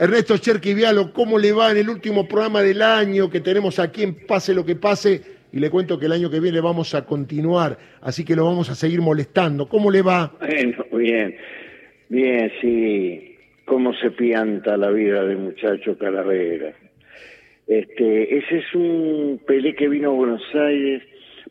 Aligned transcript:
Ernesto 0.00 0.38
Cherquivialo, 0.38 1.12
¿cómo 1.12 1.40
le 1.40 1.50
va 1.50 1.72
en 1.72 1.78
el 1.78 1.88
último 1.88 2.28
programa 2.28 2.62
del 2.62 2.82
año 2.82 3.28
que 3.28 3.40
tenemos 3.40 3.80
aquí 3.80 4.04
en 4.04 4.14
Pase 4.14 4.54
lo 4.54 4.64
que 4.64 4.76
pase? 4.76 5.20
Y 5.52 5.58
le 5.58 5.70
cuento 5.70 5.98
que 5.98 6.06
el 6.06 6.12
año 6.12 6.30
que 6.30 6.38
viene 6.38 6.60
vamos 6.60 6.94
a 6.94 7.04
continuar, 7.04 7.76
así 8.00 8.24
que 8.24 8.36
lo 8.36 8.44
vamos 8.44 8.70
a 8.70 8.76
seguir 8.76 9.00
molestando. 9.00 9.68
¿Cómo 9.68 9.90
le 9.90 10.02
va? 10.02 10.32
Bueno, 10.38 10.84
bien, 10.92 11.34
bien, 12.08 12.52
sí. 12.60 13.34
Cómo 13.64 13.92
se 13.94 14.12
pianta 14.12 14.76
la 14.76 14.90
vida 14.90 15.24
de 15.24 15.34
muchacho 15.34 15.98
Calavera. 15.98 16.72
Este, 17.66 18.38
ese 18.38 18.58
es 18.58 18.74
un 18.76 19.40
Pelé 19.44 19.74
que 19.74 19.88
vino 19.88 20.10
a 20.10 20.14
Buenos 20.14 20.44
Aires. 20.54 21.02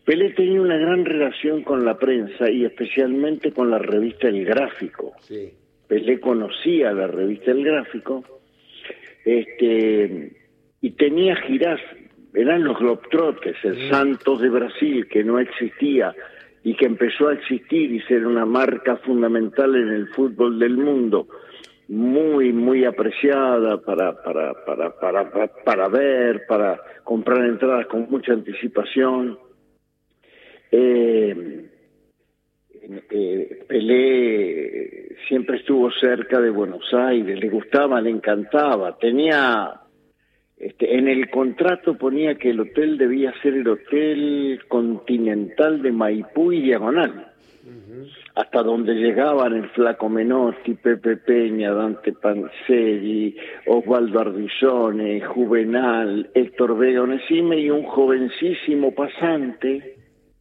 Pelé 0.06 0.30
tenía 0.30 0.62
una 0.62 0.78
gran 0.78 1.04
relación 1.04 1.64
con 1.64 1.84
la 1.84 1.98
prensa 1.98 2.50
y 2.50 2.64
especialmente 2.64 3.52
con 3.52 3.70
la 3.70 3.78
revista 3.80 4.30
El 4.30 4.46
Gráfico. 4.46 5.16
Sí. 5.20 5.52
Pelé 5.88 6.20
conocía 6.20 6.92
la 6.92 7.08
revista 7.08 7.52
El 7.52 7.64
Gráfico 7.64 8.24
este, 9.24 10.32
y 10.82 10.92
tenía 10.92 11.36
giras, 11.36 11.80
eran 12.34 12.64
los 12.64 12.78
Globetrotters, 12.80 13.64
el 13.66 13.90
Santos 13.90 14.42
de 14.42 14.50
Brasil, 14.50 15.08
que 15.08 15.24
no 15.24 15.40
existía 15.40 16.14
y 16.64 16.76
que 16.76 16.86
empezó 16.86 17.30
a 17.30 17.34
existir 17.34 17.92
y 17.92 18.02
ser 18.02 18.26
una 18.26 18.46
marca 18.46 18.98
fundamental 18.98 19.76
en 19.76 19.90
el 19.90 20.08
fútbol 20.10 20.60
del 20.60 20.78
mundo, 20.78 21.28
muy, 21.88 22.52
muy 22.52 22.84
apreciada 22.84 23.82
para, 23.82 24.22
para, 24.22 24.54
para, 24.66 25.00
para, 25.00 25.32
para, 25.32 25.48
para 25.48 25.88
ver, 25.88 26.46
para 26.48 26.82
comprar 27.04 27.46
entradas 27.46 27.88
con 27.88 28.10
mucha 28.10 28.34
anticipación. 28.34 29.40
Eh, 30.72 31.70
eh, 33.10 33.66
Pelé 33.68 34.67
siempre 35.28 35.58
estuvo 35.58 35.92
cerca 35.92 36.40
de 36.40 36.50
Buenos 36.50 36.94
Aires, 36.94 37.40
le 37.40 37.50
gustaba, 37.50 38.02
le 38.02 38.10
encantaba, 38.10 38.98
tenía, 38.98 39.82
este, 40.58 40.98
en 40.98 41.08
el 41.08 41.30
contrato 41.30 41.98
ponía 41.98 42.36
que 42.36 42.52
el 42.52 42.62
hotel 42.62 42.98
debía 42.98 43.34
ser 43.42 43.56
el 43.56 43.68
hotel 43.68 44.60
continental 44.68 45.82
de 45.82 45.92
Maipú 45.92 46.52
y 46.52 46.62
Diagonal, 46.62 47.32
hasta 48.36 48.64
donde 48.64 48.94
llegaban 48.94 49.54
el 49.56 49.70
Flaco 49.70 50.08
Menotti, 50.08 50.76
Pepe 50.76 51.18
Peña, 51.18 51.74
Dante 51.74 52.14
Panzeri, 52.14 53.36
Osvaldo 53.66 54.20
Ardizone, 54.22 55.22
Juvenal, 55.22 56.30
Héctor 56.34 56.78
Vega 56.78 57.02
Onesime 57.02 57.60
y 57.60 57.70
un 57.70 57.84
jovencísimo 57.84 58.94
pasante, 58.94 59.96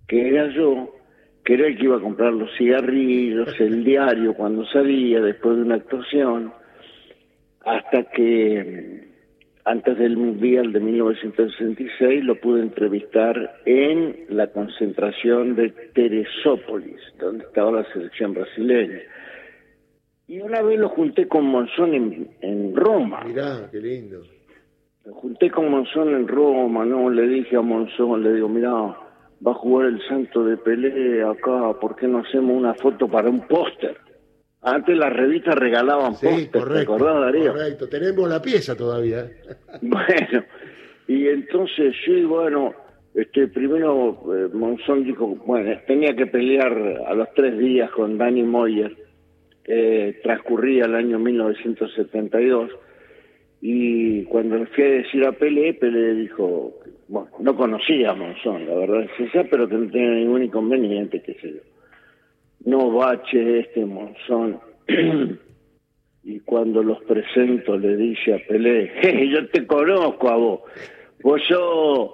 que 0.06 0.28
era 0.28 0.48
yo, 0.54 0.95
que 1.46 1.54
era 1.54 1.68
el 1.68 1.78
que 1.78 1.84
iba 1.84 1.96
a 1.96 2.00
comprar 2.00 2.32
los 2.32 2.50
cigarrillos, 2.58 3.48
el 3.60 3.84
diario 3.84 4.34
cuando 4.34 4.66
salía 4.66 5.20
después 5.20 5.56
de 5.56 5.62
una 5.62 5.76
actuación, 5.76 6.52
hasta 7.64 8.02
que 8.10 9.06
antes 9.64 9.96
del 9.96 10.16
Mundial 10.16 10.72
de 10.72 10.80
1966 10.80 12.24
lo 12.24 12.40
pude 12.40 12.62
entrevistar 12.62 13.60
en 13.64 14.26
la 14.28 14.48
concentración 14.48 15.54
de 15.54 15.70
Teresópolis, 15.94 17.00
donde 17.20 17.44
estaba 17.44 17.70
la 17.70 17.92
selección 17.92 18.34
brasileña. 18.34 19.02
Y 20.26 20.40
una 20.40 20.62
vez 20.62 20.80
lo 20.80 20.88
junté 20.88 21.28
con 21.28 21.44
Monzón 21.46 21.94
en, 21.94 22.28
en 22.40 22.74
Roma. 22.74 23.22
Mirá, 23.24 23.68
qué 23.70 23.78
lindo. 23.78 24.20
Lo 25.04 25.14
junté 25.14 25.48
con 25.52 25.70
Monzón 25.70 26.12
en 26.12 26.26
Roma, 26.26 26.84
¿no? 26.84 27.08
Le 27.08 27.28
dije 27.28 27.54
a 27.54 27.60
Monzón, 27.60 28.24
le 28.24 28.32
digo, 28.32 28.48
mirá, 28.48 29.05
va 29.44 29.52
a 29.52 29.54
jugar 29.54 29.88
el 29.88 30.00
santo 30.08 30.44
de 30.44 30.56
Pelé 30.56 31.22
acá, 31.22 31.72
¿por 31.80 31.96
qué 31.96 32.06
no 32.06 32.18
hacemos 32.18 32.56
una 32.56 32.74
foto 32.74 33.08
para 33.08 33.28
un 33.28 33.46
póster? 33.46 33.96
Antes 34.62 34.96
las 34.96 35.12
revistas 35.12 35.54
regalaban 35.54 36.14
Sí, 36.14 36.26
póster, 36.26 36.72
¿te 36.72 36.80
acordás, 36.80 37.20
Darío? 37.20 37.52
Correcto, 37.52 37.88
tenemos 37.88 38.28
la 38.28 38.42
pieza 38.42 38.74
todavía. 38.74 39.20
¿eh? 39.20 39.36
Bueno, 39.82 40.44
y 41.06 41.28
entonces 41.28 41.94
sí, 42.04 42.22
bueno, 42.24 42.74
este 43.14 43.48
primero 43.48 44.20
eh, 44.34 44.48
Monzón 44.52 45.04
dijo, 45.04 45.26
bueno, 45.46 45.78
tenía 45.86 46.14
que 46.16 46.26
pelear 46.26 46.72
a 47.06 47.14
los 47.14 47.28
tres 47.34 47.56
días 47.58 47.90
con 47.92 48.18
Danny 48.18 48.42
Moyer, 48.42 48.96
eh, 49.64 50.20
transcurría 50.22 50.84
el 50.86 50.94
año 50.94 51.18
1972, 51.18 52.70
y 53.60 54.24
cuando 54.24 54.64
fui 54.66 54.84
a 54.84 54.88
decir 54.88 55.24
a 55.24 55.32
Pelé, 55.32 55.74
Pelé 55.74 56.14
dijo, 56.14 56.74
bueno, 57.08 57.28
no 57.40 57.56
conocía 57.56 58.10
a 58.10 58.14
Monzón, 58.14 58.66
la 58.66 58.74
verdad 58.74 59.02
es 59.04 59.28
esa, 59.28 59.44
pero 59.44 59.68
que 59.68 59.76
no 59.76 59.90
tenía 59.90 60.10
ningún 60.10 60.44
inconveniente, 60.44 61.22
qué 61.22 61.34
sé 61.34 61.52
yo. 61.52 61.60
No 62.64 62.90
bache 62.90 63.60
este 63.60 63.84
Monzón. 63.86 64.60
y 66.24 66.40
cuando 66.40 66.82
los 66.82 67.02
presento 67.04 67.78
le 67.78 67.96
dice 67.96 68.34
a 68.34 68.38
Pelé, 68.46 68.88
"Je, 69.00 69.28
yo 69.28 69.48
te 69.48 69.66
conozco 69.66 70.28
a 70.28 70.36
vos, 70.36 70.60
vos 71.22 71.40
sos, 71.48 72.10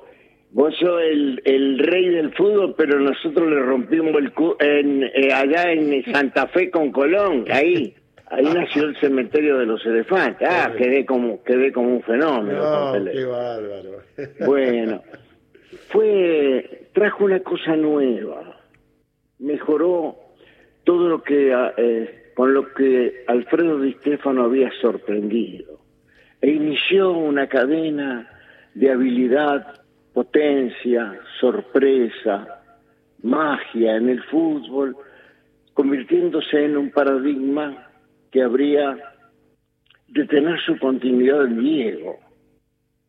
vos 0.53 0.75
sos 0.79 1.03
el, 1.03 1.43
el 1.45 1.79
rey 1.79 2.09
del 2.11 2.33
fútbol, 2.35 2.75
pero 2.77 3.01
nosotros 3.01 3.49
le 3.51 3.59
rompimos 3.61 4.15
el 4.17 4.33
cu 4.33 4.55
en, 4.61 5.03
eh, 5.03 5.33
allá 5.35 5.73
en 5.73 6.05
Santa 6.13 6.47
Fe 6.49 6.71
con 6.71 6.93
Colón, 6.93 7.47
ahí, 7.51 7.95
ahí 8.33 8.45
nació 8.45 8.85
el 8.85 8.97
cementerio 8.99 9.59
de 9.59 9.67
los 9.67 9.85
elefantes, 9.85 10.49
ah, 10.51 10.73
quedé 10.77 11.05
como, 11.05 11.43
quedé 11.45 11.71
como 11.71 11.97
un 11.97 12.03
fenómeno 12.03 12.95
No, 12.95 13.05
qué 13.05 13.25
bárbaro. 13.25 14.03
Bueno, 14.47 15.03
fue, 15.89 16.89
trajo 16.95 17.25
una 17.27 17.41
cosa 17.41 17.77
nueva, 17.77 18.59
mejoró 19.39 20.17
todo 20.85 21.09
lo 21.09 21.23
que, 21.23 21.53
ah, 21.53 21.75
eh, 21.77 22.33
con 22.35 22.55
lo 22.55 22.73
que 22.73 23.25
Alfredo 23.29 23.79
Di 23.79 23.93
Stefano 23.95 24.45
había 24.45 24.71
sorprendido, 24.81 25.81
e 26.41 26.51
inició 26.51 27.13
una 27.13 27.47
cadena 27.47 28.29
de 28.75 28.91
habilidad, 28.91 29.83
potencia, 30.15 31.19
sorpresa, 31.39 32.63
magia 33.23 33.97
en 33.97 34.09
el 34.09 34.23
fútbol, 34.25 34.97
convirtiéndose 35.75 36.65
en 36.65 36.79
un 36.79 36.91
paradigma 36.91 37.92
que 38.33 38.43
habría 38.43 38.99
de 40.09 40.27
tener 40.27 40.59
su 40.61 40.79
continuidad 40.79 41.45
en 41.45 41.61
Diego, 41.61 42.19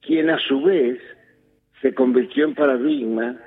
quien 0.02 0.30
a 0.30 0.38
su 0.38 0.62
vez 0.62 1.00
se 1.82 1.94
convirtió 1.94 2.46
en 2.46 2.54
paradigma 2.54 3.40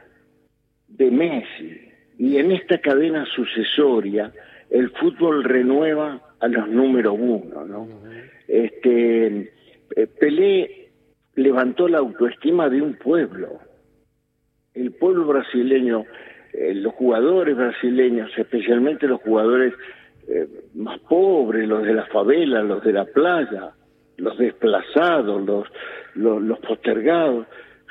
de 0.88 1.10
Messi. 1.10 1.80
Y 2.18 2.38
en 2.38 2.50
esta 2.52 2.78
cadena 2.78 3.26
sucesoria, 3.26 4.32
el 4.70 4.90
fútbol 4.90 5.44
renueva 5.44 6.20
a 6.40 6.48
los 6.48 6.68
número 6.68 7.12
uno, 7.12 7.64
¿no? 7.64 7.88
Este, 8.48 9.52
eh, 9.96 10.06
Pelé 10.18 10.88
levantó 11.34 11.88
la 11.88 11.98
autoestima 11.98 12.70
de 12.70 12.80
un 12.80 12.94
pueblo. 12.94 13.58
El 14.74 14.92
pueblo 14.92 15.26
brasileño, 15.26 16.04
eh, 16.52 16.74
los 16.74 16.94
jugadores 16.94 17.56
brasileños, 17.56 18.30
especialmente 18.36 19.06
los 19.06 19.20
jugadores 19.20 19.74
eh, 20.28 20.46
más 20.74 20.98
pobres, 21.00 21.68
los 21.68 21.82
de 21.84 21.94
la 21.94 22.06
favela, 22.06 22.62
los 22.62 22.82
de 22.82 22.92
la 22.92 23.04
playa, 23.04 23.72
los 24.16 24.36
desplazados, 24.38 25.44
los, 25.44 25.66
los, 26.14 26.42
los 26.42 26.58
postergados, 26.60 27.46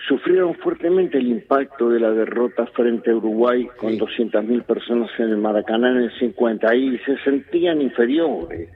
sufrieron 0.08 0.56
fuertemente 0.56 1.18
el 1.18 1.28
impacto 1.28 1.90
de 1.90 2.00
la 2.00 2.12
derrota 2.12 2.66
frente 2.68 3.12
a 3.12 3.16
Uruguay 3.16 3.68
con 3.78 3.92
Sí. 3.94 4.00
200.000 4.00 4.64
personas 4.64 5.10
en 5.18 5.30
el 5.30 5.38
Maracaná 5.38 5.92
en 5.92 5.98
el 5.98 6.20
50 6.20 6.76
y 6.76 6.98
se 7.00 7.18
sentían 7.24 7.82
inferiores. 7.82 8.70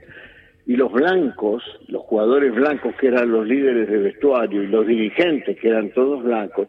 Y 0.66 0.76
los 0.76 0.92
blancos, 0.92 1.62
los 1.88 2.02
jugadores 2.02 2.54
blancos 2.54 2.94
que 2.96 3.08
eran 3.08 3.30
los 3.30 3.46
líderes 3.46 3.88
de 3.88 3.98
vestuario 3.98 4.62
y 4.62 4.68
los 4.68 4.86
dirigentes 4.86 5.58
que 5.58 5.68
eran 5.68 5.90
todos 5.90 6.22
blancos, 6.22 6.68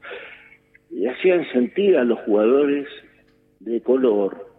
y 0.89 1.07
hacían 1.07 1.49
sentir 1.51 1.97
a 1.97 2.03
los 2.03 2.19
jugadores 2.19 2.87
de 3.59 3.81
color 3.81 4.50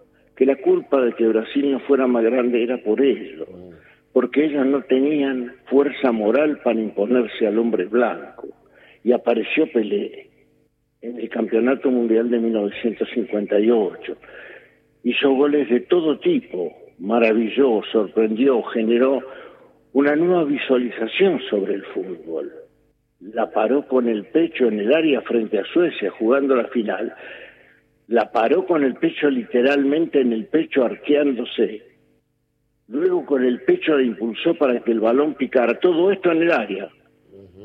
que 0.42 0.46
la 0.46 0.56
culpa 0.56 1.00
de 1.00 1.12
que 1.12 1.28
Brasil 1.28 1.70
no 1.70 1.78
fuera 1.78 2.08
más 2.08 2.24
grande 2.24 2.64
era 2.64 2.76
por 2.78 3.00
ellos, 3.00 3.46
porque 4.12 4.46
ellos 4.46 4.66
no 4.66 4.82
tenían 4.82 5.52
fuerza 5.66 6.10
moral 6.10 6.58
para 6.64 6.80
imponerse 6.80 7.46
al 7.46 7.60
hombre 7.60 7.84
blanco. 7.84 8.48
Y 9.04 9.12
apareció 9.12 9.70
Pelé 9.70 10.30
en 11.00 11.20
el 11.20 11.28
Campeonato 11.28 11.92
Mundial 11.92 12.28
de 12.28 12.40
1958. 12.40 14.16
Hizo 15.04 15.30
goles 15.30 15.70
de 15.70 15.78
todo 15.82 16.18
tipo, 16.18 16.72
maravilló, 16.98 17.80
sorprendió, 17.92 18.64
generó 18.64 19.22
una 19.92 20.16
nueva 20.16 20.42
visualización 20.42 21.40
sobre 21.48 21.74
el 21.74 21.84
fútbol. 21.84 22.50
La 23.20 23.48
paró 23.52 23.86
con 23.86 24.08
el 24.08 24.24
pecho 24.24 24.66
en 24.66 24.80
el 24.80 24.92
área 24.92 25.20
frente 25.20 25.60
a 25.60 25.64
Suecia 25.66 26.10
jugando 26.10 26.56
la 26.56 26.66
final. 26.66 27.14
La 28.12 28.30
paró 28.30 28.66
con 28.66 28.84
el 28.84 28.96
pecho 28.96 29.30
literalmente 29.30 30.20
en 30.20 30.34
el 30.34 30.44
pecho 30.44 30.84
arqueándose. 30.84 31.82
Luego 32.88 33.24
con 33.24 33.42
el 33.42 33.62
pecho 33.62 33.96
la 33.96 34.02
impulsó 34.02 34.54
para 34.54 34.80
que 34.80 34.92
el 34.92 35.00
balón 35.00 35.32
picara. 35.32 35.80
Todo 35.80 36.12
esto 36.12 36.30
en 36.30 36.42
el 36.42 36.52
área. 36.52 36.90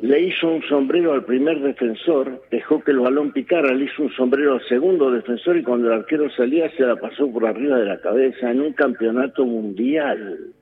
Le 0.01 0.21
hizo 0.21 0.47
un 0.47 0.63
sombrero 0.63 1.11
al 1.11 1.25
primer 1.25 1.59
defensor, 1.59 2.44
dejó 2.49 2.81
que 2.81 2.91
el 2.91 2.99
balón 2.99 3.33
picara, 3.33 3.73
le 3.73 3.85
hizo 3.85 4.03
un 4.03 4.13
sombrero 4.13 4.53
al 4.53 4.65
segundo 4.69 5.11
defensor 5.11 5.57
y 5.57 5.63
cuando 5.63 5.88
el 5.88 5.99
arquero 5.99 6.29
salía 6.29 6.71
se 6.77 6.83
la 6.83 6.95
pasó 6.95 7.29
por 7.29 7.45
arriba 7.45 7.79
de 7.79 7.85
la 7.85 7.99
cabeza 7.99 8.49
en 8.49 8.61
un 8.61 8.71
campeonato 8.71 9.44
mundial. 9.44 10.53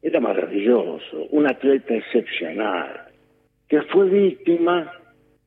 era 0.00 0.20
maravilloso, 0.20 1.26
un 1.30 1.46
atleta 1.46 1.94
excepcional, 1.94 3.02
que 3.68 3.82
fue 3.82 4.08
víctima 4.08 4.90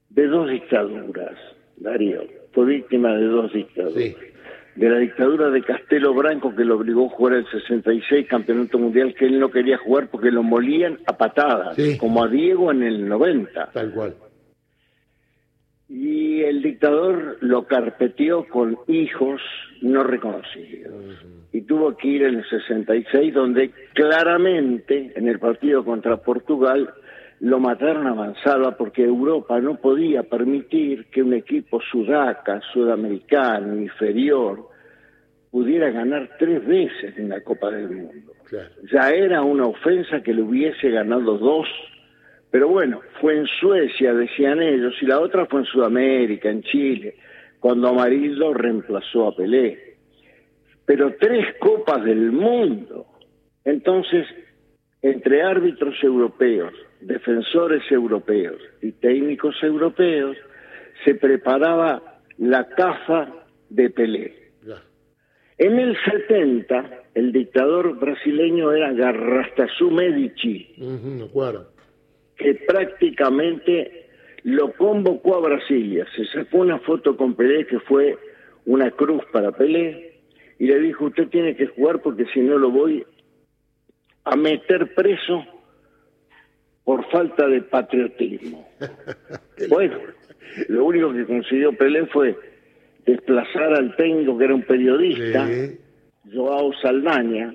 de 0.10 0.28
dos 0.28 0.48
dictaduras, 0.48 1.40
Darío, 1.78 2.37
fue 2.58 2.66
víctima 2.66 3.14
de 3.14 3.26
dos 3.26 3.54
dictaduras. 3.54 4.16
De 4.76 4.90
la 4.90 4.98
dictadura 4.98 5.52
de 5.52 5.62
Castelo 5.62 6.16
Branco 6.16 6.56
que 6.56 6.66
lo 6.66 6.78
obligó 6.78 7.06
a 7.06 7.10
jugar 7.10 7.34
el 7.36 7.46
66 7.52 8.28
campeonato 8.28 8.80
mundial 8.80 9.14
que 9.14 9.26
él 9.26 9.40
no 9.40 9.52
quería 9.52 9.78
jugar 9.78 10.08
porque 10.10 10.32
lo 10.32 10.42
molían 10.42 10.98
a 11.06 11.16
patadas, 11.16 11.78
como 12.00 12.24
a 12.24 12.28
Diego 12.28 12.72
en 12.72 12.82
el 12.82 13.08
90. 13.08 13.70
Tal 13.74 13.92
cual. 13.92 14.16
Y 15.88 16.42
el 16.42 16.64
dictador 16.64 17.38
lo 17.42 17.68
carpeteó 17.68 18.48
con 18.48 18.76
hijos 18.88 19.40
no 19.84 20.04
reconocidos. 20.04 20.96
Y 21.54 21.62
tuvo 21.62 21.96
que 21.96 22.08
ir 22.08 22.24
en 22.24 22.40
el 22.40 22.50
66, 22.50 23.36
donde 23.36 23.70
claramente 23.94 25.14
en 25.16 25.28
el 25.28 25.38
partido 25.38 25.86
contra 25.86 26.18
Portugal 26.18 26.92
lo 27.40 27.60
mataron 27.60 28.08
a 28.08 28.14
mansalva 28.14 28.76
porque 28.78 29.04
Europa 29.04 29.60
no 29.60 29.76
podía 29.76 30.24
permitir 30.24 31.06
que 31.12 31.22
un 31.22 31.34
equipo 31.34 31.80
sudaca, 31.82 32.62
sudamericano, 32.74 33.76
inferior, 33.76 34.70
pudiera 35.52 35.92
ganar 35.92 36.30
tres 36.40 36.66
veces 36.66 37.18
en 37.18 37.30
la 37.30 37.42
Copa 37.42 37.70
del 37.72 37.90
Mundo. 37.90 38.34
Ya 38.92 39.10
era 39.12 39.42
una 39.44 39.66
ofensa 39.66 40.22
que 40.22 40.34
le 40.34 40.42
hubiese 40.42 40.90
ganado 40.90 41.38
dos 41.38 41.68
pero 42.50 42.70
bueno, 42.70 43.02
fue 43.20 43.38
en 43.38 43.46
Suecia, 43.60 44.14
decían 44.14 44.62
ellos, 44.62 44.94
y 45.02 45.06
la 45.06 45.20
otra 45.20 45.46
fue 45.46 45.62
en 45.62 45.66
Sudamérica, 45.66 46.50
en 46.50 46.64
Chile, 46.64 47.16
cuando 47.60 47.90
Amarillo 47.90 48.54
reemplazó 48.54 49.28
a 49.28 49.36
Pelé. 49.36 49.96
Pero 50.86 51.16
tres 51.20 51.56
copas 51.60 52.04
del 52.06 52.32
mundo. 52.32 53.06
Entonces, 53.66 54.26
entre 55.02 55.42
árbitros 55.42 55.96
europeos, 56.04 56.74
defensores 57.02 57.84
europeos 57.92 58.58
y 58.82 58.92
técnicos 58.94 59.56
europeos, 59.62 60.38
se 61.06 61.16
preparaba 61.16 62.20
la 62.38 62.68
caza 62.70 63.30
de 63.70 63.90
Pelé. 63.90 64.48
En 65.60 65.80
el 65.80 65.98
70, 66.06 67.04
el 67.16 67.32
dictador 67.32 67.98
brasileño 67.98 68.72
era 68.72 68.94
Garrastazu 68.94 69.90
Medici 69.90 70.76
que 72.38 72.54
prácticamente 72.54 74.10
lo 74.44 74.72
convocó 74.74 75.36
a 75.36 75.42
Brasilia. 75.42 76.06
Se 76.16 76.26
sacó 76.26 76.60
una 76.60 76.80
foto 76.80 77.18
con 77.18 77.34
Pelé 77.34 77.66
que 77.66 77.80
fue 77.80 78.18
una 78.66 78.92
cruz 78.92 79.24
para 79.32 79.52
Pelé 79.52 80.20
y 80.60 80.68
le 80.68 80.80
dijo, 80.80 81.06
usted 81.06 81.28
tiene 81.30 81.56
que 81.56 81.68
jugar 81.68 82.02
porque 82.02 82.26
si 82.34 82.40
no 82.42 82.58
lo 82.58 82.70
voy 82.70 83.06
a 84.30 84.36
meter 84.36 84.94
preso 84.94 85.46
por 86.84 87.10
falta 87.10 87.48
de 87.48 87.62
patriotismo. 87.62 88.68
bueno, 89.70 89.98
lo 90.68 90.86
único 90.86 91.14
que 91.14 91.26
consiguió 91.26 91.74
Pelé 91.74 92.06
fue 92.08 92.36
desplazar 93.06 93.74
al 93.74 93.96
técnico 93.96 94.38
que 94.38 94.46
era 94.46 94.56
un 94.56 94.64
periodista, 94.64 95.48
Joao 96.34 96.74
Saldaña, 96.82 97.54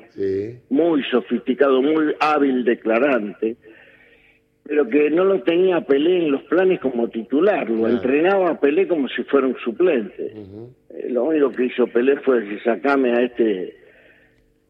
muy 0.71 1.03
sofisticado, 1.05 1.83
muy 1.83 2.15
hábil 2.21 2.65
declarante, 2.65 3.57
pero 4.63 4.89
que 4.89 5.11
no 5.11 5.25
lo 5.25 5.43
tenía 5.43 5.83
Pelé 5.83 6.25
en 6.25 6.33
los 6.33 6.43
planes 6.45 6.81
como 6.81 7.09
titular, 7.09 7.69
lo 7.69 7.89
entrenaba 7.89 8.51
a 8.51 8.61
Pelé 8.61 8.89
como 8.89 9.09
si 9.09 9.25
fuera 9.25 9.47
un 9.47 9.57
suplente. 9.59 10.33
Eh, 10.91 11.09
lo 11.11 11.25
único 11.25 11.51
que 11.51 11.67
hizo 11.67 11.87
Pelé 11.87 12.17
fue 12.21 12.41
decir, 12.41 12.63
sacame 12.63 13.13
a 13.13 13.23
este 13.23 13.77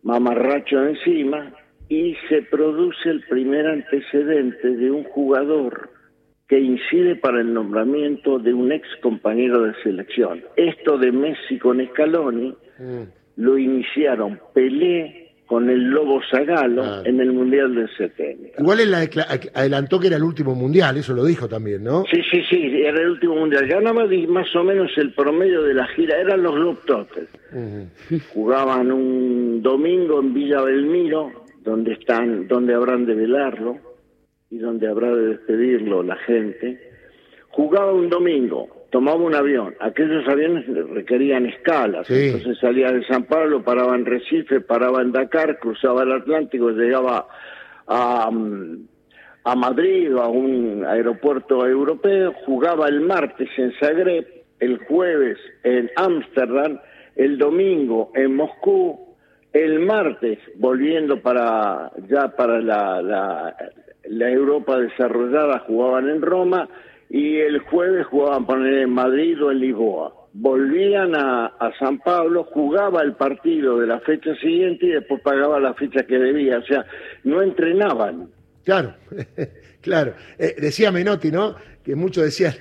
mamarracho 0.03 0.85
encima 0.85 1.55
y 1.93 2.17
se 2.31 2.41
produce 2.41 3.11
el 3.11 3.21
primer 3.29 3.67
antecedente 3.67 4.67
de 4.67 4.91
un 4.91 5.05
jugador 5.05 5.91
que 6.49 6.59
incide 6.59 7.17
para 7.17 7.43
el 7.43 7.53
nombramiento 7.53 8.39
de 8.39 8.55
un 8.55 8.73
ex 8.73 8.87
compañero 9.03 9.63
de 9.65 9.75
selección. 9.83 10.43
Esto 10.57 10.97
de 10.97 11.13
Messi 11.13 11.59
con 11.59 11.87
Scaloni 11.87 12.55
mm. 12.79 13.03
lo 13.37 13.59
iniciaron 13.59 14.41
Pelé, 14.55 15.23
con 15.53 15.69
el 15.69 15.91
Lobo 15.91 16.23
Zagalo 16.31 17.05
en 17.05 17.21
el 17.21 17.31
Mundial 17.31 17.75
del 17.75 17.87
70. 17.95 18.63
Igual 18.63 18.81
él 18.81 18.95
adelantó 18.95 20.01
que 20.01 20.07
era 20.07 20.17
el 20.17 20.23
último 20.23 20.55
Mundial, 20.55 20.97
eso 20.97 21.13
lo 21.13 21.27
dijo 21.27 21.47
también, 21.47 21.85
¿no? 21.85 22.05
Sí, 22.11 22.23
sí, 22.31 22.41
sí, 22.49 22.73
era 22.83 23.03
el 23.03 23.11
último 23.11 23.37
Mundial. 23.37 23.67
Ganaba 23.67 24.07
más 24.29 24.57
o 24.57 24.65
menos 24.65 24.91
el 24.97 25.13
promedio 25.13 25.63
de 25.63 25.75
la 25.75 25.87
gira, 25.89 26.19
eran 26.19 26.43
los 26.43 26.55
Globetrotters. 26.55 27.29
Jugaban 28.33 28.91
un 28.91 29.61
domingo 29.63 30.21
en 30.21 30.33
Villa 30.33 30.63
Belmiro, 30.63 31.42
donde, 31.63 31.93
están, 31.93 32.49
donde 32.49 32.75
habrán 32.75 33.07
de 33.07 33.15
velarlo 33.15 33.79
y 34.51 34.59
donde 34.59 34.89
habrá 34.89 35.15
de 35.15 35.29
despedirlo 35.29 36.03
la 36.03 36.17
gente. 36.17 36.79
Jugaba 37.49 37.93
un 37.93 38.09
domingo, 38.09 38.87
tomaba 38.91 39.19
un 39.19 39.35
avión. 39.35 39.75
Aquellos 39.81 40.27
aviones 40.29 40.67
requerían 40.91 41.47
escalas. 41.47 42.09
Entonces 42.11 42.59
salía 42.59 42.91
de 42.91 43.05
San 43.07 43.25
Pablo, 43.25 43.63
paraba 43.63 43.95
en 43.95 44.07
Recife, 44.07 44.61
paraba 44.61 45.03
en 45.03 45.13
Dakar, 45.13 45.59
cruzaba 45.59 46.03
el 46.03 46.13
Atlántico, 46.13 46.71
llegaba 46.71 47.27
a, 47.87 48.31
mm, 48.31 48.87
a 49.45 49.57
Madrid 49.57 50.15
o 50.15 50.21
a 50.21 50.29
un 50.29 50.85
aeropuerto 50.85 51.67
europeo, 51.67 52.33
jugaba 52.45 52.89
el 52.89 53.01
martes 53.01 53.49
en 53.57 53.73
Zagreb, 53.81 54.27
el 54.61 54.79
jueves 54.79 55.39
en 55.65 55.91
Ámsterdam, 55.97 56.79
el 57.17 57.39
domingo 57.39 58.13
en 58.15 58.37
Moscú, 58.37 59.12
el 59.53 59.81
martes 59.81 60.39
volviendo 60.57 61.21
para 61.21 61.93
ya 62.09 62.29
para 62.29 62.61
la, 62.61 63.03
la, 63.03 64.31
Europa 64.31 64.79
desarrollada 64.79 65.61
jugaban 65.61 66.09
en 66.09 66.23
Roma 66.23 66.69
y 67.11 67.37
el 67.37 67.59
jueves 67.61 68.07
jugaban 68.07 68.47
poner 68.47 68.75
en 68.79 68.91
Madrid 68.91 69.43
o 69.43 69.51
en 69.51 69.61
Lisboa. 69.61 70.15
Volvían 70.35 71.15
a, 71.15 71.53
San 71.79 71.99
Pablo, 71.99 72.45
jugaba 72.45 73.03
el 73.03 73.13
partido 73.13 73.79
de 73.79 73.87
la 73.87 74.01
fecha 74.01 74.35
siguiente 74.37 74.87
y 74.87 74.91
después 74.93 75.21
pagaba 75.21 75.61
la 75.61 75.75
fecha 75.75 76.05
que 76.05 76.19
debía. 76.19 76.59
O 76.59 76.65
sea, 76.65 76.87
no 77.25 77.43
entrenaban. 77.43 78.31
Claro, 78.65 78.95
claro. 79.83 80.15
Eh, 80.39 80.55
decía 80.59 80.91
Menotti, 80.91 81.31
¿no? 81.31 81.55
Que 81.85 81.95
muchos 81.95 82.25
decían, 82.25 82.55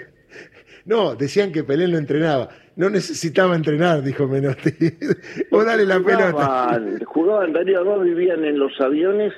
no, 0.86 1.16
decían 1.16 1.52
que 1.52 1.64
Pelé 1.64 1.88
no 1.88 1.98
entrenaba. 1.98 2.50
No 2.76 2.90
necesitaba 2.90 3.56
entrenar, 3.56 4.02
dijo 4.02 4.28
Menotti. 4.28 4.72
o 5.52 5.64
dale 5.64 5.86
la 5.86 6.00
pelota. 6.00 6.82
Jugaban, 7.06 7.54
Darío, 7.54 7.84
dos 7.84 8.04
vivían 8.04 8.46
en 8.46 8.58
los 8.58 8.80
aviones 8.80 9.34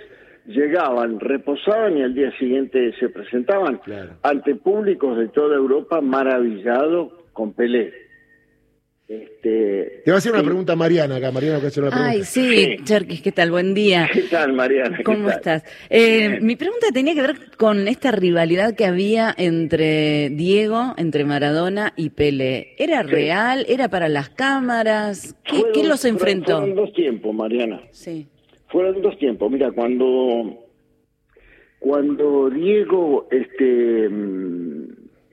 llegaban, 0.45 1.19
reposaban 1.19 1.97
y 1.97 2.03
al 2.03 2.13
día 2.13 2.31
siguiente 2.37 2.93
se 2.99 3.09
presentaban 3.09 3.79
ante 4.23 4.55
públicos 4.55 5.17
de 5.17 5.29
toda 5.29 5.55
Europa 5.55 6.01
maravillados 6.01 7.13
con 7.33 7.53
Pelé. 7.53 8.02
Este, 9.07 10.01
Te 10.05 10.11
va 10.11 10.15
a 10.15 10.17
hacer 10.17 10.31
una 10.31 10.43
pregunta 10.43 10.75
Mariana 10.75 11.17
acá, 11.17 11.31
Mariana, 11.31 11.59
que 11.59 11.67
hacer 11.67 11.83
una 11.83 11.91
pregunta. 11.91 12.11
Ay, 12.11 12.23
sí, 12.23 12.77
Cherkis, 12.83 13.21
¿qué 13.21 13.31
tal? 13.31 13.51
Buen 13.51 13.73
día. 13.73 14.09
¿Qué 14.11 14.21
tal, 14.23 14.53
Mariana? 14.53 14.99
¿Cómo 15.03 15.29
estás? 15.29 15.63
Eh, 15.89 16.39
mi 16.41 16.55
pregunta 16.55 16.87
tenía 16.93 17.13
que 17.13 17.21
ver 17.21 17.35
con 17.57 17.87
esta 17.87 18.11
rivalidad 18.11 18.75
que 18.75 18.85
había 18.85 19.33
entre 19.37 20.29
Diego, 20.29 20.93
entre 20.97 21.25
Maradona 21.25 21.93
y 21.97 22.11
Pelé. 22.11 22.75
¿Era 22.77 23.03
real? 23.03 23.65
¿Era 23.67 23.89
para 23.89 24.07
las 24.07 24.29
cámaras? 24.29 25.35
¿Qué, 25.43 25.83
los 25.83 26.05
enfrentó? 26.05 26.59
Fueron 26.59 26.75
dos 26.75 26.93
tiempos, 26.93 27.35
Mariana. 27.35 27.81
Sí 27.91 28.27
fueron 28.73 29.03
dos 29.03 29.17
tiempos. 29.19 29.49
Mira, 29.51 29.71
cuando 29.71 30.65
cuando 31.79 32.49
Diego 32.49 33.27
este 33.29 34.09
mm, 34.09 34.72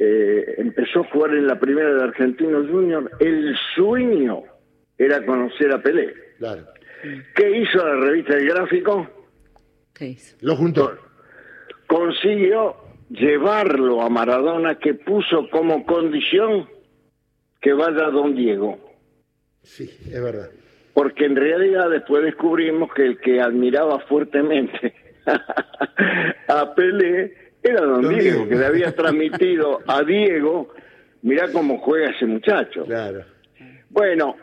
eh, 0.02 0.54
empezó 0.56 1.00
a 1.00 1.10
jugar 1.10 1.34
en 1.34 1.46
la 1.46 1.60
primera 1.60 1.94
de 1.94 2.02
Argentinos 2.02 2.68
Junior, 2.70 3.10
el 3.20 3.54
sueño 3.74 4.42
era 4.96 5.24
conocer 5.24 5.72
a 5.72 5.82
Pelé. 5.82 6.14
Claro. 6.38 6.64
¿Qué 7.34 7.58
hizo 7.58 7.86
la 7.86 7.96
revista 8.06 8.36
El 8.36 8.48
Gráfico? 8.48 9.08
¿Qué 9.94 10.06
hizo? 10.08 10.36
Lo 10.40 10.56
juntó. 10.56 10.96
Consiguió 11.86 12.76
llevarlo 13.10 14.02
a 14.02 14.08
Maradona, 14.08 14.76
que 14.76 14.94
puso 14.94 15.48
como 15.50 15.84
condición 15.84 16.68
que 17.60 17.74
vaya 17.74 18.06
a 18.06 18.10
Don 18.10 18.34
Diego. 18.34 18.78
Sí, 19.62 19.84
es 19.84 20.22
verdad 20.22 20.50
porque 20.94 21.24
en 21.24 21.36
realidad 21.36 21.88
después 21.90 22.22
descubrimos 22.22 22.92
que 22.92 23.06
el 23.06 23.18
que 23.18 23.40
admiraba 23.40 24.00
fuertemente 24.00 24.94
a 26.48 26.74
Pelé 26.74 27.49
era 27.62 27.82
don, 27.82 28.08
Diego, 28.08 28.48
que 28.48 28.54
le 28.54 28.66
había 28.66 28.94
transmitido 28.94 29.80
a 29.86 30.02
Diego, 30.02 30.72
mirá 31.22 31.50
cómo 31.52 31.78
juega 31.78 32.10
ese 32.10 32.26
muchacho. 32.26 32.84
Claro. 32.84 33.24
Bueno, 33.90 34.36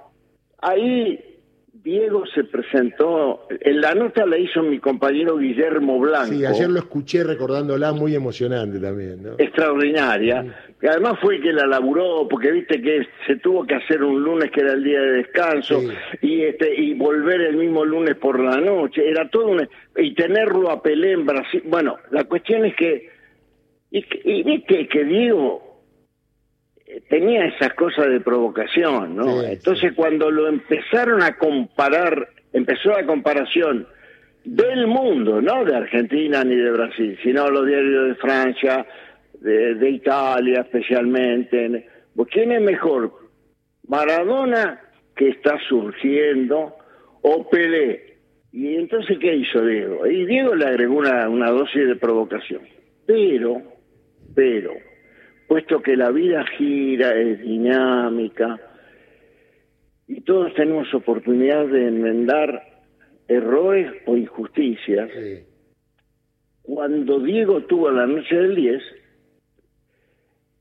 ahí 0.62 1.28
Diego 1.88 2.26
se 2.34 2.44
presentó, 2.44 3.48
en 3.50 3.82
la 3.82 3.96
nota 3.96 4.26
la 4.26 4.38
hizo 4.38 4.62
mi 4.62 4.80
compañero 4.80 5.38
Guillermo 5.38 6.00
Blanco. 6.00 6.34
Sí, 6.34 6.46
ayer 6.46 6.70
lo 6.70 6.80
escuché 6.80 7.24
recordándola, 7.24 7.94
muy 7.94 8.14
emocionante 8.14 8.80
también. 8.80 9.24
¿no? 9.24 9.36
Extraordinaria. 9.38 10.67
Que 10.80 10.90
además 10.90 11.20
fue 11.22 11.42
que 11.42 11.52
la 11.52 11.66
laburó, 11.66 12.28
porque 12.30 12.52
viste 12.52 12.82
que 12.82 13.08
se 13.26 13.38
tuvo 13.38 13.66
que 13.66 13.76
hacer 13.76 14.04
un 14.04 14.22
lunes 14.22 14.52
que 14.52 14.62
era 14.62 14.74
el 14.74 14.84
día 14.84 15.02
de 15.02 15.12
descanso, 15.14 15.82
y 16.22 16.44
este 16.44 16.74
y 16.76 16.94
volver 16.94 17.42
el 17.42 17.58
mismo 17.58 17.84
lunes 17.84 18.16
por 18.16 18.40
la 18.40 18.62
noche, 18.62 19.10
era 19.10 19.28
todo 19.30 19.48
un... 19.48 19.68
y 19.96 20.14
tenerlo 20.14 20.70
a 20.70 20.84
Pelé 20.84 21.14
en 21.14 21.26
Brasil. 21.26 21.64
Bueno, 21.66 21.98
la 22.12 22.26
cuestión 22.26 22.66
es 22.66 22.76
que, 22.76 23.10
y, 23.90 24.06
y 24.24 24.44
viste 24.44 24.88
que 24.88 25.04
Diego 25.04 25.68
tenía 27.10 27.46
esas 27.46 27.74
cosas 27.74 28.10
de 28.10 28.22
provocación, 28.22 29.16
¿no? 29.16 29.44
Entonces 29.44 29.94
cuando 29.94 30.32
lo 30.32 30.48
empezaron 30.48 31.22
a 31.22 31.38
comparar, 31.38 32.30
empezó 32.54 32.90
la 32.90 33.06
comparación 33.06 33.88
del 34.46 34.88
mundo, 34.88 35.42
no 35.42 35.66
de 35.66 35.76
Argentina 35.76 36.44
ni 36.44 36.56
de 36.56 36.72
Brasil, 36.72 37.18
sino 37.22 37.50
los 37.50 37.66
diarios 37.66 38.08
de 38.10 38.16
Francia, 38.16 38.86
de, 39.42 39.90
Italia 39.90 40.62
especialmente. 40.62 41.88
¿Quién 42.32 42.52
es 42.52 42.62
mejor? 42.62 43.14
Maradona, 43.88 44.82
que 45.16 45.30
está 45.30 45.58
surgiendo, 45.68 46.76
o 47.22 47.50
Pelé. 47.50 48.18
Y 48.52 48.76
entonces, 48.76 49.18
¿qué 49.20 49.36
hizo 49.36 49.64
Diego? 49.66 50.06
Y 50.08 50.26
Diego 50.26 50.56
le 50.56 50.66
agregó 50.66 50.98
una, 50.98 51.30
una 51.30 51.52
dosis 51.52 51.88
de 51.88 51.96
provocación. 51.96 52.62
Pero, 53.06 53.62
pero, 54.36 54.74
puesto 55.48 55.82
que 55.82 55.96
la 55.96 56.12
vida 56.12 56.46
gira, 56.58 57.16
es 57.16 57.42
dinámica, 57.42 58.60
y 60.08 60.22
todos 60.22 60.54
tenemos 60.54 60.94
oportunidad 60.94 61.68
de 61.68 61.88
enmendar 61.88 62.64
errores 63.28 63.92
o 64.06 64.16
injusticias. 64.16 65.10
Cuando 66.62 67.20
Diego 67.20 67.62
tuvo 67.64 67.92
la 67.92 68.08
noche 68.08 68.36
del 68.36 68.56
10, 68.56 68.82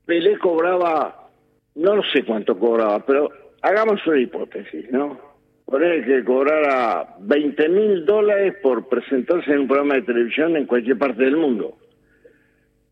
Pelé 0.07 0.39
cobraba, 0.39 1.29
no 1.75 2.01
sé 2.11 2.23
cuánto 2.25 2.57
cobraba, 2.57 3.05
pero 3.05 3.29
hagamos 3.61 3.99
una 4.07 4.19
hipótesis, 4.19 4.89
¿no? 4.91 5.19
Poner 5.65 6.03
que 6.03 6.23
cobrara 6.23 7.17
20 7.19 7.69
mil 7.69 8.05
dólares 8.05 8.55
por 8.63 8.87
presentarse 8.87 9.51
en 9.51 9.59
un 9.59 9.67
programa 9.67 9.95
de 9.95 10.01
televisión 10.01 10.57
en 10.57 10.65
cualquier 10.65 10.97
parte 10.97 11.23
del 11.23 11.37
mundo 11.37 11.77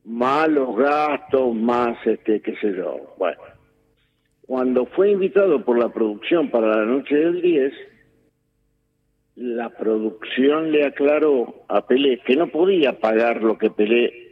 más 0.06 0.48
los 0.50 0.76
gastos, 0.76 1.54
más 1.56 1.98
este, 2.06 2.42
qué 2.42 2.56
sé 2.58 2.74
yo. 2.76 3.16
Bueno, 3.18 3.42
cuando 4.46 4.86
fue 4.86 5.12
invitado 5.12 5.66
por 5.66 5.78
la 5.78 5.90
producción 5.90 6.50
para 6.50 6.68
la 6.68 6.86
noche 6.86 7.16
del 7.16 7.42
10, 7.42 7.74
la 9.36 9.70
producción 9.70 10.72
le 10.72 10.86
aclaró 10.86 11.66
a 11.68 11.86
Pelé 11.86 12.22
que 12.26 12.36
no 12.36 12.48
podía 12.48 13.00
pagar 13.00 13.42
lo 13.42 13.58
que 13.58 13.72
Pelé 13.72 14.25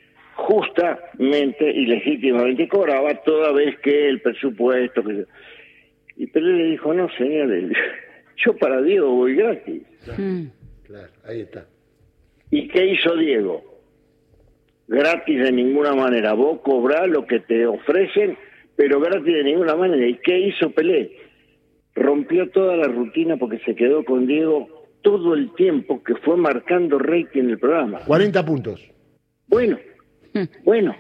justamente 0.44 1.72
y 1.72 1.86
legítimamente 1.86 2.68
cobraba 2.68 3.14
toda 3.24 3.52
vez 3.52 3.78
que 3.80 4.10
el 4.10 4.22
presupuesto... 4.22 5.04
Que... 5.04 5.26
Y 6.18 6.28
Pelé 6.28 6.54
le 6.54 6.72
dijo, 6.72 6.94
no, 6.94 7.10
señores, 7.18 7.72
yo 8.38 8.56
para 8.58 8.82
Diego 8.82 9.10
voy 9.16 9.36
gratis. 9.36 9.82
Hmm. 10.18 10.46
claro, 10.84 11.12
ahí 11.26 11.42
está. 11.42 11.66
¿Y 12.52 12.68
qué 12.68 12.86
hizo 12.86 13.16
Diego? 13.16 13.74
gratis 14.88 15.40
de 15.42 15.52
ninguna 15.52 15.94
manera. 15.94 16.34
Vos 16.34 16.60
cobrás 16.62 17.08
lo 17.08 17.26
que 17.26 17.40
te 17.40 17.66
ofrecen, 17.66 18.38
pero 18.76 19.00
gratis 19.00 19.34
de 19.34 19.44
ninguna 19.44 19.76
manera. 19.76 20.08
¿Y 20.08 20.18
qué 20.18 20.40
hizo 20.40 20.72
Pelé? 20.72 21.12
Rompió 21.96 22.50
toda 22.50 22.76
la 22.76 22.88
rutina 22.88 23.38
porque 23.38 23.60
se 23.60 23.76
quedó 23.76 24.04
con 24.04 24.26
Diego 24.26 24.68
todo 25.02 25.34
el 25.34 25.54
tiempo 25.56 26.04
que 26.04 26.16
fue 26.16 26.38
marcando 26.38 26.98
rating 26.98 27.42
en 27.42 27.50
el 27.52 27.60
programa. 27.60 28.00
40 28.06 28.46
puntos. 28.46 28.92
Bueno, 29.48 29.78
bueno. 30.64 30.96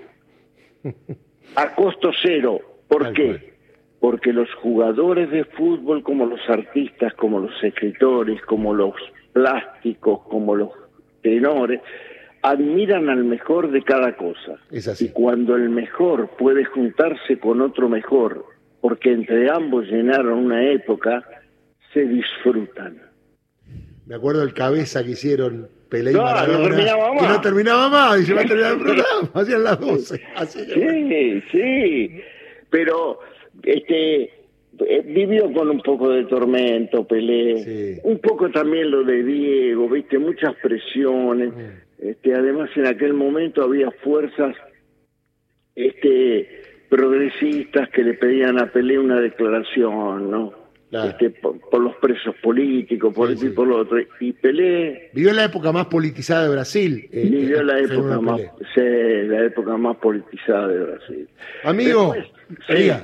A 1.55 1.75
costo 1.75 2.11
cero. 2.21 2.59
¿Por 2.87 3.13
qué? 3.13 3.53
Porque 3.99 4.33
los 4.33 4.53
jugadores 4.55 5.31
de 5.31 5.45
fútbol, 5.45 6.03
como 6.03 6.25
los 6.25 6.41
artistas, 6.49 7.13
como 7.13 7.39
los 7.39 7.63
escritores, 7.63 8.41
como 8.43 8.73
los 8.73 8.95
plásticos, 9.31 10.21
como 10.27 10.55
los 10.55 10.71
tenores, 11.21 11.81
admiran 12.41 13.09
al 13.09 13.23
mejor 13.23 13.71
de 13.71 13.81
cada 13.83 14.15
cosa. 14.17 14.59
Es 14.69 14.87
así. 14.87 15.05
Y 15.05 15.09
cuando 15.09 15.55
el 15.55 15.69
mejor 15.69 16.29
puede 16.37 16.65
juntarse 16.65 17.39
con 17.39 17.61
otro 17.61 17.87
mejor, 17.87 18.45
porque 18.81 19.13
entre 19.13 19.49
ambos 19.49 19.87
llenaron 19.87 20.39
una 20.39 20.69
época, 20.69 21.23
se 21.93 22.05
disfrutan. 22.05 23.01
Me 24.05 24.15
acuerdo 24.15 24.43
el 24.43 24.53
cabeza 24.53 25.03
que 25.03 25.11
hicieron 25.11 25.69
Pelé 25.93 26.09
y 26.09 26.13
no, 26.15 26.23
Maradona, 26.23 26.57
no 26.57 26.63
terminaba 26.63 27.13
más. 27.13 27.21
que 27.21 27.27
no 27.27 27.41
terminaba 27.41 27.89
más, 27.89 28.19
y 28.19 28.25
se 28.25 28.33
va 28.33 28.41
a 28.41 28.45
terminar 28.45 28.71
el 28.73 28.79
programa, 28.83 29.29
hacían 29.35 29.63
las 29.63 29.79
12. 29.79 30.21
sí, 30.47 31.43
sí, 31.51 32.21
pero 32.71 33.19
este 33.62 34.23
eh, 34.23 35.01
vivió 35.05 35.53
con 35.53 35.69
un 35.69 35.81
poco 35.81 36.09
de 36.09 36.23
tormento 36.23 37.05
Pelé, 37.05 38.01
un 38.05 38.17
poco 38.17 38.50
también 38.50 38.89
lo 38.89 39.03
de 39.03 39.21
Diego, 39.23 39.88
viste, 39.88 40.17
muchas 40.17 40.55
presiones. 40.55 41.53
Mm. 41.53 42.09
Este, 42.09 42.33
además, 42.33 42.71
en 42.75 42.88
aquel 42.88 43.13
momento 43.13 43.62
había 43.62 43.91
fuerzas 44.03 44.55
este, 45.75 46.50
progresistas 46.89 47.88
que 47.89 48.03
le 48.03 48.15
pedían 48.15 48.59
a 48.59 48.71
Pelé 48.71 48.97
una 48.97 49.19
declaración, 49.21 50.31
¿no? 50.31 50.62
Este, 50.93 51.31
por, 51.31 51.81
los 51.81 51.95
presos 51.95 52.35
políticos, 52.41 53.13
por 53.13 53.31
el 53.31 53.53
por 53.53 53.67
lo 53.67 53.77
otro. 53.77 53.97
Y 54.19 54.33
Pelé... 54.33 55.09
Vivió 55.13 55.33
la 55.33 55.45
época 55.45 55.71
más 55.71 55.88
politizada 55.88 56.43
de 56.43 56.50
Brasil. 56.50 57.09
Eh, 57.12 57.27
vivió 57.29 57.62
eh, 57.62 57.63
la 57.63 57.79
época 57.79 58.21
más, 58.21 58.41
la 58.75 59.45
época 59.45 59.77
más 59.77 59.97
politizada 59.97 60.67
de 60.67 60.83
Brasil. 60.83 61.27
Amigo, 61.63 62.13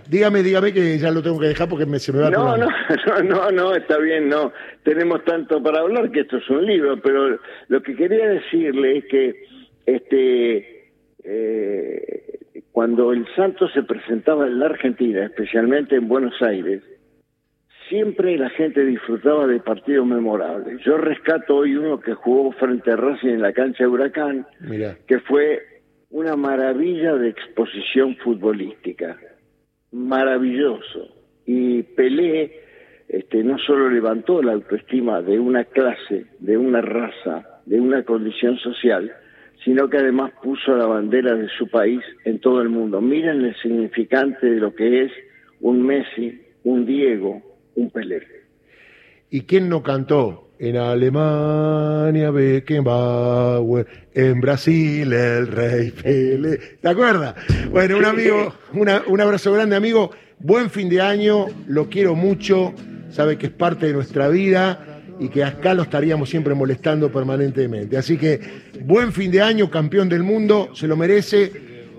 dígame, 0.07 0.43
dígame 0.43 0.71
que 0.71 0.97
ya 0.99 1.09
lo 1.09 1.23
tengo 1.23 1.39
que 1.39 1.47
dejar 1.47 1.67
porque 1.67 1.87
me, 1.87 1.97
se 1.97 2.13
me 2.13 2.19
va 2.19 2.29
no, 2.29 2.57
no, 2.57 2.67
no, 3.07 3.23
no, 3.23 3.51
no, 3.51 3.75
está 3.75 3.97
bien, 3.97 4.29
no. 4.29 4.53
Tenemos 4.83 5.23
tanto 5.25 5.61
para 5.63 5.79
hablar 5.79 6.11
que 6.11 6.21
esto 6.21 6.37
es 6.37 6.49
un 6.49 6.65
libro, 6.65 7.01
pero 7.01 7.39
lo 7.69 7.81
que 7.81 7.95
quería 7.95 8.27
decirle 8.29 8.97
es 8.97 9.05
que 9.05 9.43
este 9.87 10.91
eh, 11.23 12.39
cuando 12.71 13.11
el 13.11 13.25
Santo 13.35 13.67
se 13.69 13.83
presentaba 13.83 14.45
en 14.45 14.59
la 14.59 14.67
Argentina, 14.67 15.25
especialmente 15.25 15.95
en 15.95 16.07
Buenos 16.07 16.39
Aires, 16.41 16.83
siempre 17.89 18.37
la 18.37 18.49
gente 18.51 18.85
disfrutaba 18.85 19.47
de 19.47 19.59
partidos 19.59 20.07
memorables. 20.07 20.79
Yo 20.85 20.97
rescato 20.97 21.57
hoy 21.57 21.75
uno 21.75 21.99
que 21.99 22.13
jugó 22.13 22.51
frente 22.53 22.91
a 22.91 22.95
Racing 22.95 23.29
en 23.29 23.41
la 23.41 23.51
cancha 23.51 23.83
de 23.83 23.89
Huracán, 23.89 24.47
que 25.07 25.19
fue 25.19 25.61
una 26.11 26.35
maravilla 26.35 27.15
de 27.15 27.29
exposición 27.29 28.15
futbolística. 28.17 29.17
Maravilloso. 29.91 31.15
Y 31.45 31.83
Pelé 31.83 32.51
este, 33.09 33.43
no 33.43 33.57
solo 33.57 33.89
levantó 33.89 34.41
la 34.41 34.53
autoestima 34.53 35.21
de 35.21 35.39
una 35.39 35.65
clase, 35.65 36.27
de 36.39 36.57
una 36.57 36.81
raza, 36.81 37.61
de 37.65 37.81
una 37.81 38.03
condición 38.03 38.57
social, 38.57 39.11
sino 39.65 39.89
que 39.89 39.97
además 39.97 40.31
puso 40.41 40.75
la 40.75 40.85
bandera 40.85 41.33
de 41.33 41.49
su 41.57 41.67
país 41.67 42.01
en 42.23 42.39
todo 42.39 42.61
el 42.61 42.69
mundo. 42.69 43.01
Miren 43.01 43.43
el 43.43 43.55
significante 43.61 44.45
de 44.45 44.59
lo 44.59 44.75
que 44.75 45.03
es 45.03 45.11
un 45.59 45.81
Messi, 45.81 46.39
un 46.63 46.85
Diego, 46.85 47.41
un 47.79 47.89
Pelé. 47.89 48.21
¿Y 49.29 49.41
quién 49.41 49.69
no 49.69 49.81
cantó? 49.83 50.45
En 50.59 50.75
Alemania 50.75 52.31
Beckenbauer, 52.31 53.87
en 54.13 54.41
Brasil 54.41 55.13
el 55.13 55.47
rey 55.47 55.91
Pelé. 55.91 56.57
¿Te 56.81 56.89
acuerdas? 56.89 57.35
Bueno, 57.71 57.97
un 57.97 58.05
amigo, 58.05 58.53
un 58.73 59.21
abrazo 59.21 59.53
grande, 59.53 59.77
amigo. 59.77 60.11
Buen 60.39 60.69
fin 60.69 60.89
de 60.89 61.01
año, 61.01 61.47
lo 61.67 61.89
quiero 61.89 62.15
mucho, 62.15 62.73
sabe 63.09 63.37
que 63.37 63.47
es 63.47 63.51
parte 63.53 63.87
de 63.87 63.93
nuestra 63.93 64.27
vida 64.27 65.01
y 65.19 65.29
que 65.29 65.43
acá 65.43 65.73
lo 65.73 65.83
estaríamos 65.83 66.29
siempre 66.29 66.53
molestando 66.53 67.11
permanentemente. 67.11 67.97
Así 67.97 68.17
que 68.17 68.39
buen 68.81 69.13
fin 69.13 69.31
de 69.31 69.41
año, 69.41 69.69
campeón 69.69 70.09
del 70.09 70.23
mundo, 70.23 70.69
se 70.73 70.87
lo 70.87 70.97
merece 70.97 71.51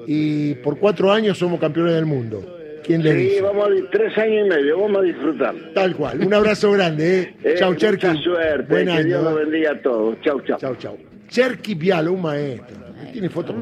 y 0.07 0.55
por 0.57 0.79
cuatro 0.79 1.13
años 1.13 1.39
somos 1.39 1.61
campeones 1.61 1.95
del 1.95 2.07
mundo. 2.07 2.60
¿Quién 2.85 3.03
le 3.03 3.31
sí, 3.31 3.41
vamos 3.41 3.69
a 3.69 3.91
tres 3.91 4.17
años 4.19 4.47
y 4.47 4.49
medio, 4.49 4.81
vamos 4.81 4.99
a 4.99 5.03
disfrutar. 5.03 5.55
Tal 5.75 5.95
cual. 5.95 6.21
Un 6.21 6.35
abrazo 6.35 6.73
grande, 6.73 7.21
¿eh? 7.21 7.35
eh 7.45 7.55
chau, 7.59 7.75
Cherky. 7.75 8.07
Mucha 8.07 8.23
suerte. 8.23 8.67
Buen 8.69 8.97
que 8.97 9.05
Dios 9.05 9.23
lo 9.23 9.35
bendiga 9.35 9.73
a 9.73 9.83
todos. 9.83 10.21
Chau, 10.23 10.41
chau. 10.41 10.59
Chau, 10.59 10.77
chau. 10.77 10.99
Cherky 11.29 11.75
Pialo, 11.75 12.13
un 12.13 12.23
maestro. 12.23 12.77
Tiene 13.13 13.29
fotos 13.29 13.57